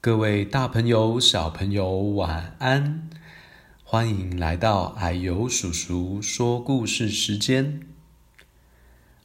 [0.00, 3.10] 各位大朋友、小朋友，晚安！
[3.82, 7.80] 欢迎来到矮油叔叔说故事时间。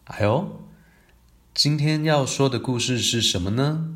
[0.05, 0.63] 啊呦，
[1.53, 3.93] 今天要说的故事是什么呢？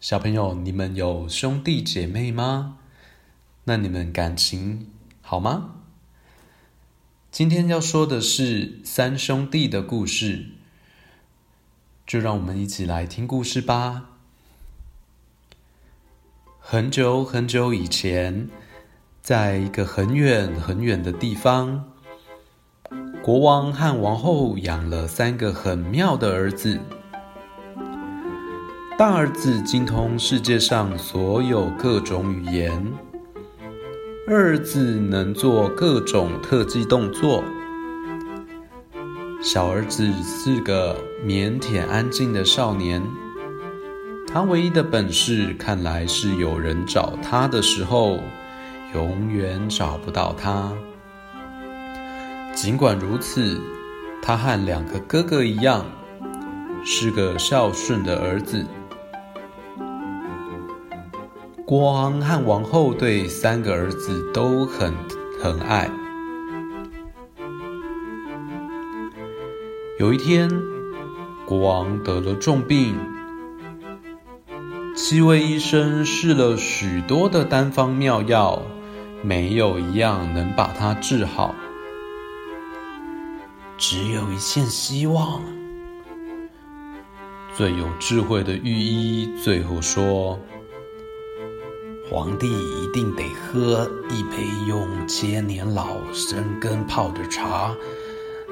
[0.00, 2.78] 小朋友，你们有兄弟姐妹吗？
[3.64, 5.74] 那你们感情好吗？
[7.30, 10.46] 今天要说的是三兄弟的故事，
[12.06, 14.12] 就让我们一起来听故事吧。
[16.66, 18.48] 很久很久以前，
[19.20, 21.84] 在一个很远很远的地方，
[23.22, 26.80] 国王和王后养了三个很妙的儿子。
[28.96, 32.92] 大儿子精通世界上所有各种语言，
[34.26, 37.44] 二儿子能做各种特技动作，
[39.42, 43.02] 小儿子是个腼腆安静的少年。
[44.34, 48.18] 他唯一的本事，看来是有人找他的时候，
[48.92, 50.72] 永远找不到他。
[52.52, 53.60] 尽管如此，
[54.20, 55.86] 他和两个哥哥一样，
[56.84, 58.66] 是个孝顺的儿子。
[61.64, 64.92] 国王和王后对三个儿子都很
[65.40, 65.88] 疼爱。
[70.00, 70.50] 有一天，
[71.46, 72.96] 国王得了重病。
[75.06, 78.62] 七位医生试了许多的单方妙药，
[79.22, 81.54] 没有一样能把他治好。
[83.76, 85.42] 只有一线希望。
[87.54, 90.40] 最有智慧的御医最后说
[92.10, 97.74] ：“皇帝一定得喝一杯用千年老生根泡的茶，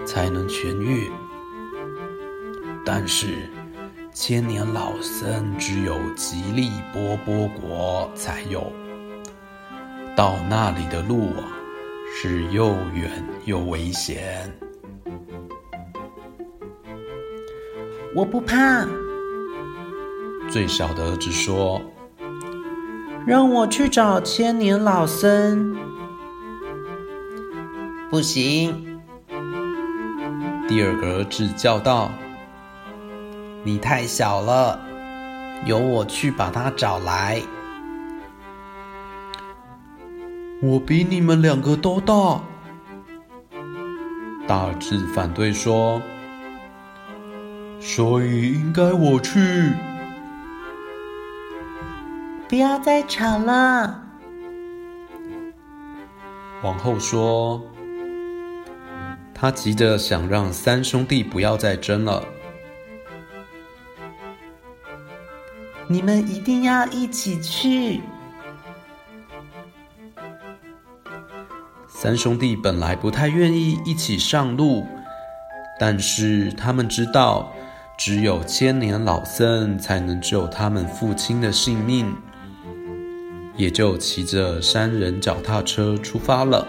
[0.04, 1.10] 才能痊愈。
[2.84, 3.48] 但是。”
[4.14, 8.70] 千年老僧只有吉利波波国才有，
[10.14, 11.48] 到那里的路啊，
[12.14, 13.10] 是又远
[13.46, 14.52] 又危险。
[18.14, 18.86] 我不怕。
[20.50, 21.80] 最小的儿子说
[23.26, 25.74] ：“让我去找千年老僧。”
[28.10, 29.00] 不行。
[30.68, 32.10] 第二个儿子叫道。
[33.64, 34.80] 你太小了，
[35.64, 37.40] 由我去把他找来。
[40.60, 42.40] 我比你们两个都大。
[44.48, 46.02] 大儿子反对说
[47.80, 49.72] ：“所以应该我去。”
[52.48, 54.02] 不要再吵了。
[56.62, 57.62] 王后说
[59.32, 62.24] ：“她急着想让三兄弟不要再争了。”
[65.88, 68.00] 你们一定要一起去。
[71.88, 74.84] 三兄弟本来不太愿意一起上路，
[75.78, 77.52] 但是他们知道，
[77.96, 82.12] 只有千年老僧才能救他们父亲的性命，
[83.56, 86.66] 也就骑着三人脚踏车出发了。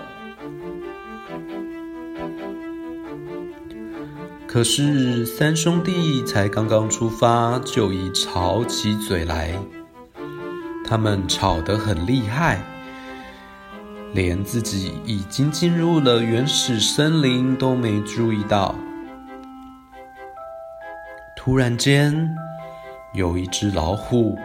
[4.54, 9.52] 可是三兄弟才刚刚出发，就已吵起嘴来。
[10.86, 12.62] 他们吵得很厉害，
[14.14, 18.76] 连自己已经进入了原始森林都没注意到。
[21.36, 22.30] 突然间，
[23.16, 24.38] 有一只老虎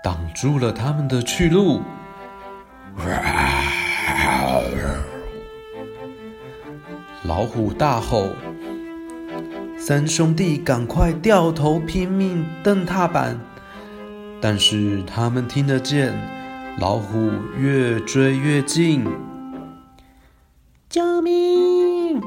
[0.00, 1.82] 挡住了他们的去路。
[7.24, 8.30] 老虎大吼。
[9.86, 13.38] 三兄弟赶快掉头拼命蹬踏板，
[14.40, 16.12] 但是他们听得见
[16.80, 19.04] 老虎越追越近。
[20.90, 22.20] 救命！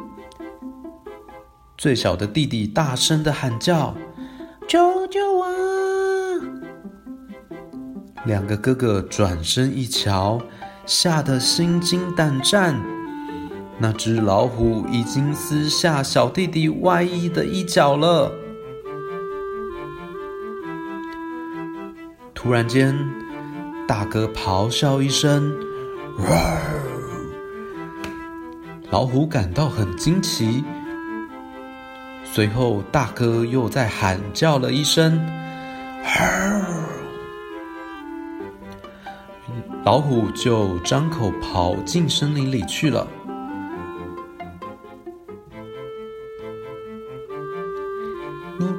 [1.77, 3.93] 最小的弟弟大声的喊叫
[4.65, 5.45] ：“救救我！”
[8.23, 10.41] 两个哥哥转身一瞧，
[10.85, 12.81] 吓得心惊胆战。
[13.81, 18.29] 那只老虎已经撕下小弟弟外衣的一角了。
[22.33, 22.93] 突然间，
[23.87, 25.53] 大哥咆哮一声，
[28.91, 30.63] 老虎感到很惊奇。
[32.25, 35.19] 随后，大哥又再喊叫了一声，
[39.85, 43.07] 老虎就张口跑进森林里去了。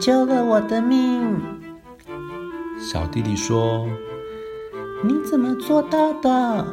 [0.01, 1.39] 救了我的命，
[2.79, 3.87] 小弟弟说
[5.05, 6.67] ：“你怎么做到的？”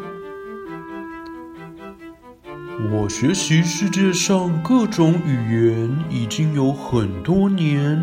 [2.90, 8.02] 我学习世界上各种语言已经有很多年。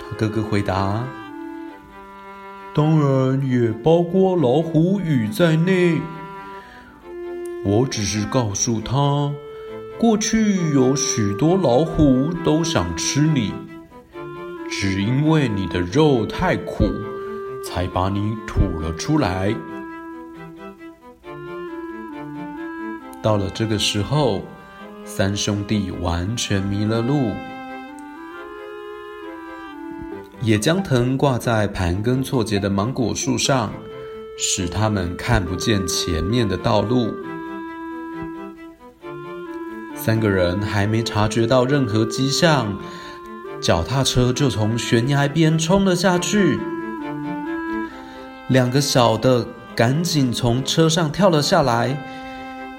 [0.00, 1.04] 他哥哥回答
[2.74, 6.00] ：“当然也包括老虎语在内。
[7.64, 9.32] 我只是告诉他，
[9.98, 13.52] 过去有许多老虎都想吃你。”
[14.74, 16.84] 只因为你的肉太苦，
[17.62, 19.54] 才把你吐了出来。
[23.22, 24.42] 到了这个时候，
[25.04, 27.32] 三兄弟完全迷了路，
[30.40, 33.72] 也将藤挂在盘根错节的芒果树上，
[34.38, 37.14] 使他们看不见前面的道路。
[40.04, 42.76] 三个人还没察觉到任何迹象。
[43.60, 46.58] 脚踏车就从悬崖边冲了下去，
[48.48, 49.46] 两个小的
[49.76, 51.96] 赶紧从车上跳了下来，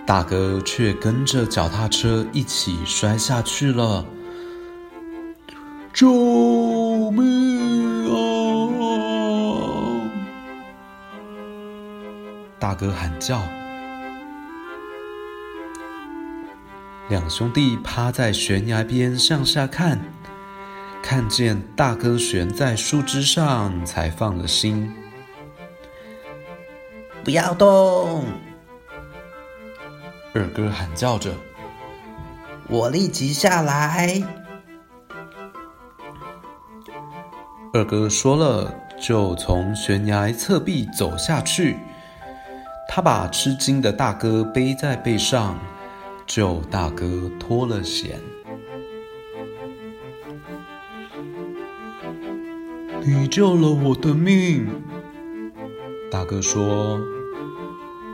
[0.06, 4.04] 大哥却跟着脚踏车一起摔下去了。
[5.94, 8.20] 救命啊！
[12.60, 13.42] 大哥喊叫，
[17.10, 20.00] 两兄弟趴在悬崖边向下看。
[21.02, 24.92] 看见大哥悬在树枝上，才放了心。
[27.26, 28.24] 不要动！
[30.34, 31.32] 二哥喊叫着
[32.70, 34.24] ：“我立即下来。”
[37.74, 41.78] 二哥说了，就从悬崖侧壁走下去。
[42.88, 45.60] 他把吃惊的大哥背在背上，
[46.26, 48.20] 救大哥脱了险。
[53.06, 54.66] 你救了我的命，
[56.10, 57.00] 大哥说：“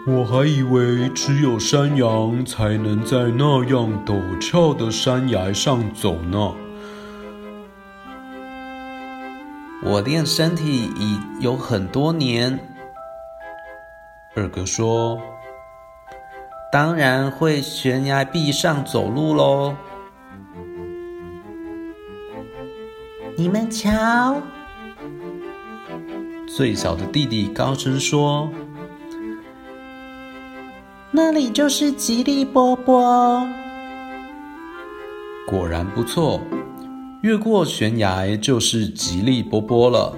[0.08, 6.56] 我还以为只有山羊才能在那样陡峭的山崖上走呢。”
[9.82, 12.60] 我练身体已有很多年，
[14.36, 15.22] 二哥说
[16.72, 19.76] ：“当然会悬崖壁上走路喽。”
[23.36, 24.42] 你们瞧。
[26.48, 28.50] 最小的弟弟高声说
[31.12, 33.48] ：“那里就是吉利波波。”
[35.48, 36.42] 果然不错，
[37.24, 40.14] 越过悬崖就是吉利波波了。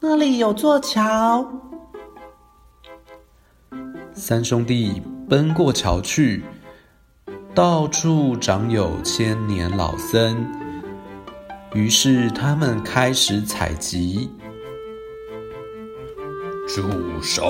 [0.00, 1.46] 那里有座桥。
[4.28, 6.42] 三兄弟奔过桥去，
[7.54, 10.46] 到处长有千年老森。
[11.72, 14.28] 于是他们开始采集。
[16.68, 16.82] 住
[17.22, 17.42] 手！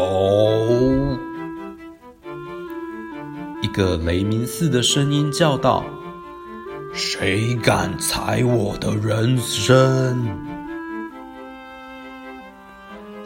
[3.61, 5.85] 一个雷鸣似的声音叫道
[6.95, 10.17] ：“谁敢踩我的人参？”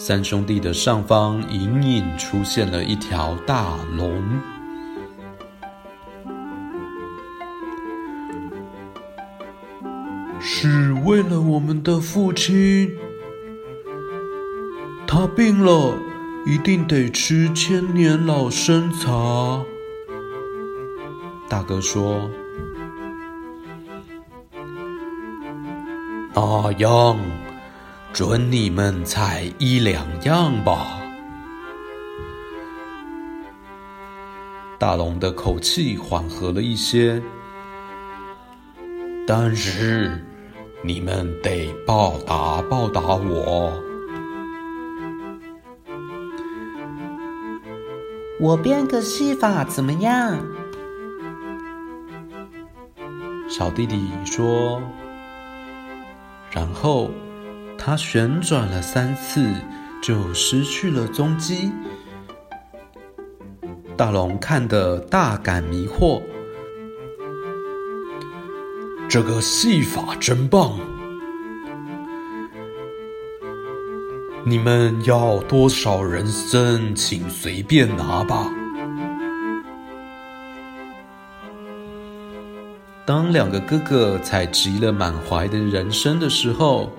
[0.04, 4.20] 三兄弟的上方隐隐出现了一条大龙。
[10.40, 12.90] 是为了我们的父亲，
[15.06, 15.94] 他病了，
[16.46, 19.62] 一定得吃千年老参茶。
[21.48, 22.28] 大哥说
[26.34, 27.16] ：“那样，
[28.12, 30.98] 准你们采一两样吧。”
[34.78, 37.20] 大龙的口气缓和了一些，
[39.26, 40.24] 但是。
[40.84, 43.72] 你们得报答报答我。
[48.40, 50.44] 我变个戏法怎么样？
[53.48, 54.82] 小弟弟说。
[56.50, 57.12] 然后
[57.84, 59.44] 他旋转了三次，
[60.00, 61.72] 就失去了踪迹。
[63.96, 66.22] 大龙看得大感迷惑。
[69.08, 70.78] 这个戏法真棒！
[74.44, 78.48] 你们要多少人参，请随便拿吧。
[83.04, 86.92] 当两个哥哥采集了满怀的人参的时候，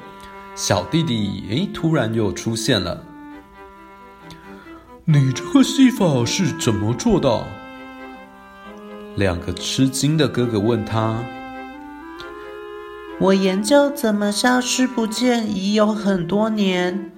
[0.56, 3.04] 小弟弟诶，突然又出现了。
[5.06, 7.46] 你这个戏法是怎么做的？
[9.16, 11.24] 两个吃惊的哥哥问他。
[13.20, 17.12] 我研究怎么消失不见已有很多年，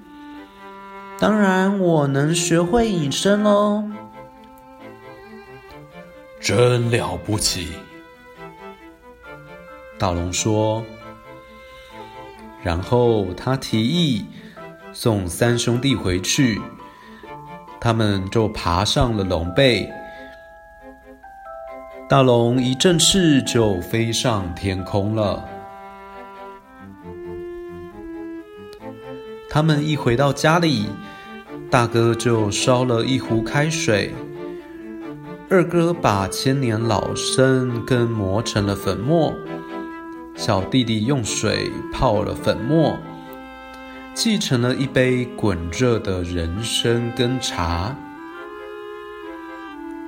[1.20, 3.84] 当然我能学会隐身喽。
[6.40, 7.70] 真了不起，
[9.98, 10.84] 大龙说。
[12.66, 14.26] 然后他提议
[14.92, 16.60] 送三兄弟回去，
[17.80, 19.88] 他们就爬上了龙背。
[22.10, 25.48] 大龙一振翅就飞上天空了。
[29.48, 30.88] 他们一回到家里，
[31.70, 34.12] 大哥就烧了一壶开水，
[35.52, 39.34] 二哥把千年老参根磨成了粉末，
[40.36, 42.98] 小弟弟用水泡了粉末，
[44.14, 47.96] 沏成了一杯滚热的人参根茶。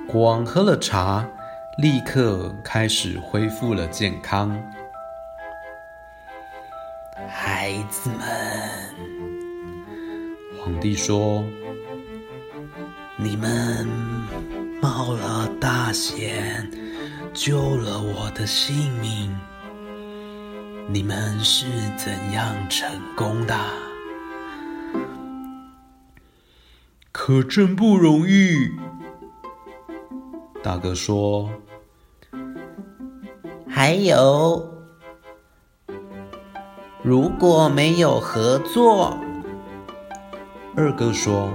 [0.06, 1.26] 国王喝了茶。
[1.78, 4.50] 立刻开始恢复了健康。
[7.28, 8.18] 孩子们，
[10.58, 11.44] 皇帝说
[13.14, 13.86] ：“你们
[14.82, 16.68] 冒了大险，
[17.32, 19.32] 救了我的性命。
[20.90, 21.66] 你们是
[21.98, 23.54] 怎样成功的？
[27.12, 28.70] 可真不容易。”
[30.64, 31.50] 大哥说。
[33.68, 34.66] 还有，
[37.02, 39.16] 如果没有合作，
[40.74, 41.50] 二哥说，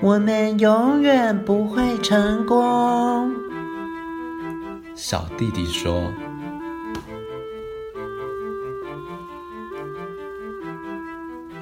[0.00, 3.30] 我们永远不会成功。
[4.94, 6.10] 小弟弟说：“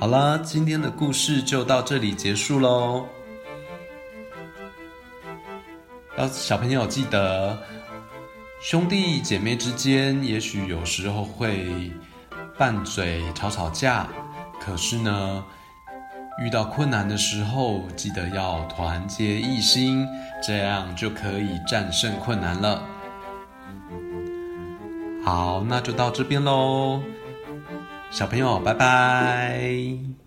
[0.01, 3.05] 好了，今天的故事就到这里结束喽。
[6.17, 7.59] 要小朋友记得。”
[8.63, 11.93] 兄弟姐妹之间，也许有时候会
[12.57, 14.09] 拌嘴、吵吵架，
[14.59, 15.45] 可是呢，
[16.43, 20.09] 遇到困难的时候，记得要团结一心，
[20.43, 22.83] 这样就可以战胜困难了。
[25.23, 27.03] 好，那就到这边喽，
[28.11, 30.20] 小朋友，拜拜。